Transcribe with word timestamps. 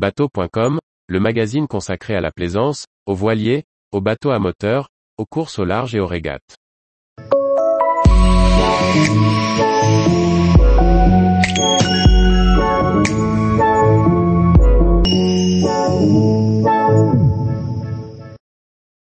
Bateau.com, 0.00 0.80
le 1.08 1.20
magazine 1.20 1.66
consacré 1.68 2.14
à 2.14 2.22
la 2.22 2.30
plaisance, 2.30 2.86
aux 3.04 3.14
voiliers, 3.14 3.64
aux 3.92 4.00
bateaux 4.00 4.30
à 4.30 4.38
moteur, 4.38 4.88
aux 5.18 5.26
courses 5.26 5.58
au 5.58 5.66
large 5.66 5.94
et 5.94 6.00
aux 6.00 6.06
régates. 6.06 6.56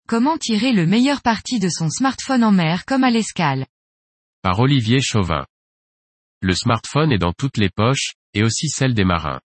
Comment 0.06 0.38
tirer 0.38 0.70
le 0.70 0.86
meilleur 0.86 1.22
parti 1.22 1.58
de 1.58 1.68
son 1.68 1.90
smartphone 1.90 2.44
en 2.44 2.52
mer 2.52 2.84
comme 2.86 3.02
à 3.02 3.10
l'escale? 3.10 3.66
Par 4.42 4.60
Olivier 4.60 5.00
Chauvin. 5.00 5.44
Le 6.40 6.54
smartphone 6.54 7.10
est 7.10 7.18
dans 7.18 7.32
toutes 7.32 7.56
les 7.56 7.70
poches, 7.70 8.12
et 8.32 8.44
aussi 8.44 8.68
celle 8.68 8.94
des 8.94 9.04
marins. 9.04 9.40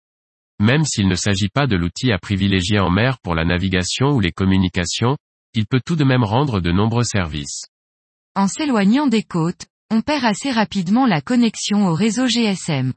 Même 0.59 0.84
s'il 0.84 1.09
ne 1.09 1.14
s'agit 1.14 1.48
pas 1.48 1.66
de 1.66 1.77
l'outil 1.77 2.12
à 2.12 2.18
privilégier 2.18 2.79
en 2.79 2.91
mer 2.91 3.18
pour 3.18 3.34
la 3.34 3.44
navigation 3.44 4.12
ou 4.12 4.21
les 4.21 4.32
communications, 4.32 5.17
il 5.54 5.67
peut 5.67 5.81
tout 5.85 5.96
de 5.96 6.04
même 6.04 6.25
rendre 6.25 6.61
de 6.61 6.72
nombreux 6.72 7.04
services. 7.04 7.67
En 8.35 8.48
s'éloignant 8.48 9.07
des 9.07 9.22
côtes, 9.22 9.67
on 9.90 10.03
perd 10.03 10.25
assez 10.25 10.50
rapidement 10.50 11.07
la 11.07 11.21
connexion 11.21 11.86
au 11.86 11.95
réseau 11.95 12.26
GSM. 12.26 12.93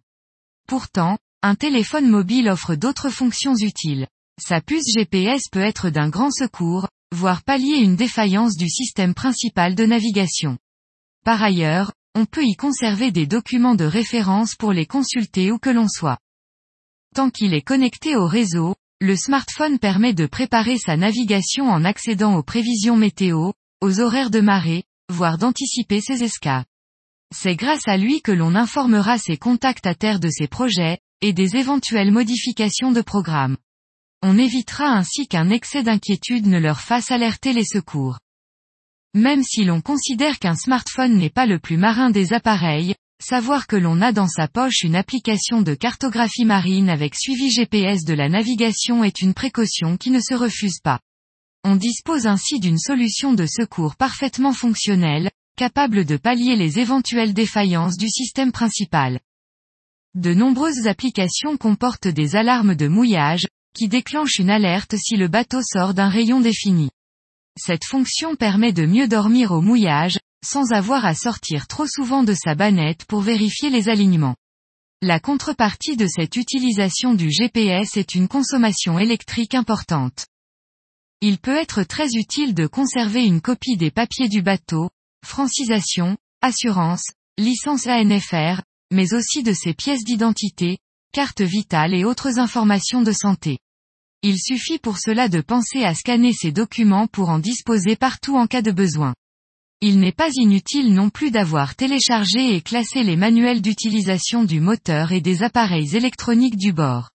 Pourtant, 0.68 1.18
un 1.42 1.56
téléphone 1.56 2.10
mobile 2.10 2.50
offre 2.50 2.76
d'autres 2.76 3.10
fonctions 3.10 3.56
utiles. 3.56 4.08
Sa 4.42 4.62
puce 4.62 4.94
GPS 4.98 5.44
peut 5.52 5.60
être 5.60 5.90
d'un 5.90 6.10
grand 6.10 6.32
secours, 6.32 6.88
voire 7.14 7.44
pallier 7.44 7.78
une 7.78 7.96
défaillance 7.96 8.56
du 8.56 8.70
système 8.70 9.14
principal 9.14 9.76
de 9.76 9.86
navigation. 9.86 10.58
Par 11.26 11.44
ailleurs, 11.44 11.92
on 12.16 12.26
peut 12.26 12.46
y 12.46 12.56
conserver 12.56 13.12
des 13.12 13.28
documents 13.28 13.76
de 13.76 13.86
référence 13.86 14.56
pour 14.56 14.74
les 14.74 14.86
consulter 14.86 15.52
où 15.52 15.60
que 15.60 15.70
l'on 15.70 15.88
soit. 15.88 16.18
Tant 17.16 17.30
qu'il 17.30 17.54
est 17.54 17.62
connecté 17.62 18.16
au 18.16 18.28
réseau, 18.28 18.76
le 19.02 19.16
smartphone 19.16 19.80
permet 19.80 20.14
de 20.14 20.26
préparer 20.26 20.78
sa 20.78 20.98
navigation 20.98 21.70
en 21.70 21.86
accédant 21.86 22.36
aux 22.36 22.44
prévisions 22.44 22.98
météo, 22.98 23.52
aux 23.82 24.00
horaires 24.00 24.30
de 24.30 24.42
marée, 24.42 24.84
voire 25.10 25.38
d'anticiper 25.38 26.02
ses 26.02 26.24
escapes. 26.24 26.68
C'est 27.34 27.56
grâce 27.56 27.88
à 27.88 27.98
lui 27.98 28.22
que 28.22 28.32
l'on 28.32 28.56
informera 28.56 29.18
ses 29.18 29.38
contacts 29.38 29.88
à 29.88 29.96
terre 29.96 30.20
de 30.20 30.30
ses 30.30 30.48
projets, 30.48 31.00
et 31.22 31.34
des 31.34 31.56
éventuelles 31.56 32.12
modifications 32.12 32.92
de 32.92 33.02
programme. 33.02 33.58
On 34.22 34.38
évitera 34.38 34.86
ainsi 34.86 35.28
qu'un 35.28 35.50
excès 35.50 35.84
d'inquiétude 35.84 36.48
ne 36.48 36.60
leur 36.60 36.82
fasse 36.82 37.12
alerter 37.12 37.54
les 37.54 37.66
secours. 37.66 38.20
Même 39.14 39.44
si 39.44 39.64
l'on 39.64 39.82
considère 39.82 40.40
qu'un 40.40 40.56
smartphone 40.56 41.18
n'est 41.18 41.30
pas 41.30 41.46
le 41.46 41.60
plus 41.60 41.78
marin 41.78 42.10
des 42.10 42.34
appareils, 42.34 42.96
savoir 43.30 43.68
que 43.68 43.76
l'on 43.76 44.02
a 44.02 44.12
dans 44.12 44.28
sa 44.28 44.48
poche 44.48 44.82
une 44.82 44.96
application 44.96 45.62
de 45.62 45.76
cartographie 45.76 46.46
marine 46.46 46.90
avec 46.90 47.14
suivi 47.14 47.52
GPS 47.52 48.04
de 48.04 48.16
la 48.16 48.28
navigation 48.28 49.04
est 49.04 49.22
une 49.22 49.36
précaution 49.36 49.98
qui 49.98 50.10
ne 50.10 50.20
se 50.20 50.34
refuse 50.34 50.80
pas. 50.80 51.00
On 51.64 51.76
dispose 51.76 52.26
ainsi 52.26 52.60
d'une 52.60 52.80
solution 52.80 53.34
de 53.34 53.46
secours 53.46 53.96
parfaitement 53.98 54.52
fonctionnelle, 54.52 55.30
capable 55.58 56.06
de 56.06 56.18
pallier 56.18 56.56
les 56.56 56.80
éventuelles 56.80 57.36
défaillances 57.36 57.98
du 57.98 58.10
système 58.10 58.52
principal. 58.52 59.20
De 60.16 60.34
nombreuses 60.34 60.88
applications 60.88 61.56
comportent 61.56 62.08
des 62.08 62.36
alarmes 62.36 62.74
de 62.74 62.88
mouillage, 62.88 63.46
qui 63.76 63.88
déclenche 63.88 64.40
une 64.40 64.50
alerte 64.50 64.96
si 64.98 65.18
le 65.18 65.28
bateau 65.28 65.62
sort 65.62 65.94
d'un 65.94 66.10
rayon 66.10 66.40
défini. 66.40 66.90
Cette 67.60 67.86
fonction 67.86 68.36
permet 68.36 68.74
de 68.74 68.88
mieux 68.88 69.08
dormir 69.08 69.52
au 69.52 69.62
mouillage, 69.62 70.18
sans 70.44 70.72
avoir 70.72 71.06
à 71.06 71.14
sortir 71.14 71.68
trop 71.68 71.88
souvent 71.88 72.24
de 72.24 72.34
sa 72.34 72.56
bannette 72.56 73.06
pour 73.06 73.22
vérifier 73.22 73.70
les 73.70 73.90
alignements. 73.90 74.36
La 75.02 75.20
contrepartie 75.20 75.96
de 75.96 76.08
cette 76.08 76.36
utilisation 76.36 77.14
du 77.14 77.32
GPS 77.32 77.96
est 77.98 78.16
une 78.16 78.28
consommation 78.28 79.00
électrique 79.00 79.56
importante. 79.56 80.28
Il 81.22 81.38
peut 81.38 81.56
être 81.56 81.84
très 81.84 82.08
utile 82.16 82.54
de 82.54 82.68
conserver 82.68 83.26
une 83.26 83.42
copie 83.42 83.78
des 83.78 83.92
papiers 83.92 84.30
du 84.30 84.42
bateau, 84.42 84.90
francisation, 85.26 86.18
assurance, 86.42 87.04
licence 87.38 87.88
ANFR, 87.88 88.62
mais 88.92 89.14
aussi 89.14 89.44
de 89.44 89.54
ses 89.54 89.74
pièces 89.74 90.04
d'identité, 90.04 90.80
carte 91.12 91.42
vitale 91.42 91.94
et 91.94 92.06
autres 92.06 92.40
informations 92.40 93.02
de 93.02 93.12
santé. 93.12 93.60
Il 94.22 94.38
suffit 94.38 94.80
pour 94.80 94.98
cela 94.98 95.30
de 95.30 95.42
penser 95.42 95.84
à 95.84 95.96
scanner 95.96 96.34
ces 96.34 96.52
documents 96.52 97.08
pour 97.08 97.30
en 97.30 97.40
disposer 97.40 97.96
partout 97.96 98.36
en 98.36 98.48
cas 98.48 98.62
de 98.62 98.72
besoin. 98.72 99.14
Il 99.82 100.02
n'est 100.02 100.12
pas 100.12 100.30
inutile 100.34 100.94
non 100.94 101.10
plus 101.10 101.32
d'avoir 101.32 101.76
téléchargé 101.76 102.54
et 102.54 102.62
classé 102.62 103.02
les 103.02 103.16
manuels 103.16 103.62
d'utilisation 103.62 104.44
du 104.44 104.60
moteur 104.60 105.14
et 105.14 105.22
des 105.22 105.42
appareils 105.42 105.96
électroniques 105.96 106.58
du 106.58 106.74
bord. 106.74 107.12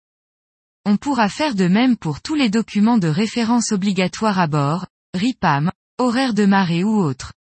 On 0.86 0.96
pourra 0.96 1.28
faire 1.28 1.56
de 1.56 1.68
même 1.68 1.98
pour 1.98 2.22
tous 2.22 2.36
les 2.36 2.52
documents 2.52 3.00
de 3.00 3.08
référence 3.08 3.72
obligatoires 3.72 4.40
à 4.40 4.46
bord, 4.46 4.86
RIPAM, 5.16 5.72
horaire 5.98 6.36
de 6.36 6.46
marée 6.46 6.84
ou 6.84 7.02
autres. 7.02 7.34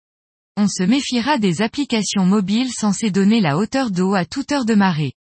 On 0.57 0.69
se 0.69 0.83
méfiera 0.83 1.39
des 1.39 1.61
applications 1.61 2.25
mobiles 2.25 2.73
censées 2.73 3.11
donner 3.11 3.41
la 3.41 3.59
hauteur 3.59 3.91
d'eau 3.91 4.15
à 4.15 4.25
toute 4.25 4.53
heure 4.53 4.65
de 4.65 4.75
marée. 4.75 5.13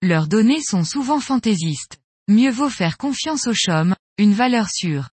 Leurs 0.00 0.26
données 0.26 0.62
sont 0.62 0.84
souvent 0.84 1.20
fantaisistes. 1.20 1.98
Mieux 2.28 2.50
vaut 2.50 2.70
faire 2.70 2.96
confiance 2.96 3.46
au 3.46 3.52
CHOM, 3.54 3.94
une 4.16 4.32
valeur 4.32 4.70
sûre. 4.70 5.10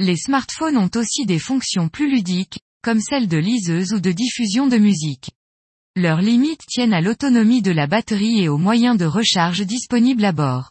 Les 0.00 0.16
smartphones 0.16 0.76
ont 0.76 0.90
aussi 0.96 1.24
des 1.24 1.38
fonctions 1.38 1.88
plus 1.88 2.10
ludiques, 2.10 2.60
comme 2.82 3.00
celles 3.00 3.28
de 3.28 3.38
liseuse 3.38 3.92
ou 3.92 4.00
de 4.00 4.12
diffusion 4.12 4.66
de 4.66 4.78
musique. 4.78 5.30
Leurs 5.96 6.20
limites 6.20 6.64
tiennent 6.68 6.94
à 6.94 7.00
l'autonomie 7.00 7.62
de 7.62 7.72
la 7.72 7.86
batterie 7.86 8.40
et 8.40 8.48
aux 8.48 8.58
moyens 8.58 8.96
de 8.96 9.04
recharge 9.04 9.62
disponibles 9.62 10.24
à 10.24 10.32
bord. 10.32 10.70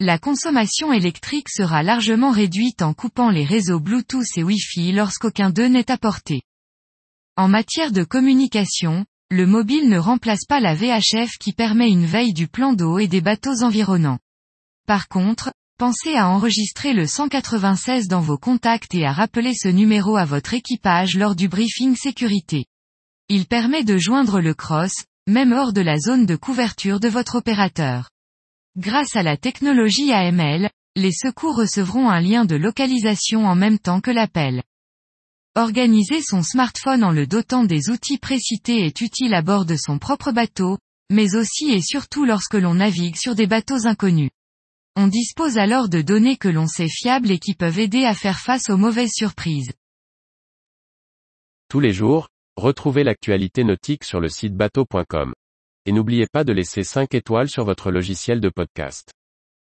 La 0.00 0.18
consommation 0.18 0.92
électrique 0.92 1.48
sera 1.48 1.82
largement 1.82 2.30
réduite 2.30 2.82
en 2.82 2.94
coupant 2.94 3.30
les 3.30 3.44
réseaux 3.44 3.80
Bluetooth 3.80 4.36
et 4.36 4.42
Wi-Fi 4.42 4.92
lorsqu'aucun 4.92 5.50
d'eux 5.50 5.68
n'est 5.68 5.90
apporté. 5.90 6.42
En 7.36 7.48
matière 7.48 7.92
de 7.92 8.04
communication, 8.04 9.06
le 9.30 9.46
mobile 9.46 9.88
ne 9.88 9.98
remplace 9.98 10.44
pas 10.46 10.60
la 10.60 10.74
VHF 10.74 11.38
qui 11.40 11.52
permet 11.52 11.88
une 11.88 12.04
veille 12.04 12.34
du 12.34 12.48
plan 12.48 12.72
d'eau 12.72 12.98
et 12.98 13.08
des 13.08 13.20
bateaux 13.20 13.62
environnants. 13.62 14.18
Par 14.86 15.08
contre, 15.08 15.52
pensez 15.82 16.14
à 16.14 16.28
enregistrer 16.28 16.92
le 16.92 17.08
196 17.08 18.06
dans 18.06 18.20
vos 18.20 18.38
contacts 18.38 18.94
et 18.94 19.04
à 19.04 19.12
rappeler 19.12 19.52
ce 19.52 19.66
numéro 19.66 20.16
à 20.16 20.24
votre 20.24 20.54
équipage 20.54 21.16
lors 21.16 21.34
du 21.34 21.48
briefing 21.48 21.96
sécurité. 21.96 22.66
Il 23.28 23.46
permet 23.46 23.82
de 23.82 23.98
joindre 23.98 24.40
le 24.40 24.54
cross, 24.54 24.92
même 25.26 25.52
hors 25.52 25.72
de 25.72 25.80
la 25.80 25.98
zone 25.98 26.24
de 26.24 26.36
couverture 26.36 27.00
de 27.00 27.08
votre 27.08 27.34
opérateur. 27.34 28.10
Grâce 28.76 29.16
à 29.16 29.24
la 29.24 29.36
technologie 29.36 30.12
AML, 30.12 30.70
les 30.94 31.10
secours 31.10 31.56
recevront 31.56 32.08
un 32.08 32.20
lien 32.20 32.44
de 32.44 32.54
localisation 32.54 33.44
en 33.46 33.56
même 33.56 33.80
temps 33.80 34.00
que 34.00 34.12
l'appel. 34.12 34.62
Organiser 35.56 36.22
son 36.22 36.44
smartphone 36.44 37.02
en 37.02 37.10
le 37.10 37.26
dotant 37.26 37.64
des 37.64 37.90
outils 37.90 38.18
précités 38.18 38.86
est 38.86 39.00
utile 39.00 39.34
à 39.34 39.42
bord 39.42 39.64
de 39.64 39.74
son 39.74 39.98
propre 39.98 40.30
bateau, 40.30 40.78
mais 41.10 41.34
aussi 41.34 41.72
et 41.72 41.82
surtout 41.82 42.24
lorsque 42.24 42.54
l'on 42.54 42.74
navigue 42.74 43.16
sur 43.16 43.34
des 43.34 43.48
bateaux 43.48 43.88
inconnus. 43.88 44.30
On 44.94 45.06
dispose 45.06 45.56
alors 45.56 45.88
de 45.88 46.02
données 46.02 46.36
que 46.36 46.48
l'on 46.48 46.66
sait 46.66 46.88
fiables 46.88 47.30
et 47.30 47.38
qui 47.38 47.54
peuvent 47.54 47.78
aider 47.78 48.04
à 48.04 48.14
faire 48.14 48.38
face 48.38 48.68
aux 48.68 48.76
mauvaises 48.76 49.12
surprises. 49.14 49.72
Tous 51.68 51.80
les 51.80 51.92
jours, 51.92 52.28
retrouvez 52.56 53.02
l'actualité 53.02 53.64
nautique 53.64 54.04
sur 54.04 54.20
le 54.20 54.28
site 54.28 54.54
bateau.com. 54.54 55.32
Et 55.86 55.92
n'oubliez 55.92 56.26
pas 56.30 56.44
de 56.44 56.52
laisser 56.52 56.84
5 56.84 57.14
étoiles 57.14 57.48
sur 57.48 57.64
votre 57.64 57.90
logiciel 57.90 58.40
de 58.40 58.50
podcast. 58.50 59.10